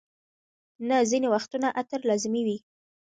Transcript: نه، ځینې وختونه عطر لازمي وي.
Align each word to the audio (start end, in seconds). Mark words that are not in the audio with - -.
نه، 0.87 0.97
ځینې 1.09 1.27
وختونه 1.35 1.67
عطر 1.79 1.99
لازمي 2.09 2.41
وي. 2.47 2.57